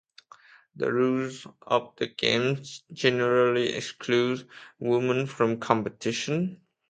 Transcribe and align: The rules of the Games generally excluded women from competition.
The 0.77 0.91
rules 0.91 1.45
of 1.61 1.95
the 1.97 2.07
Games 2.07 2.81
generally 2.91 3.73
excluded 3.75 4.47
women 4.79 5.27
from 5.27 5.59
competition. 5.59 6.61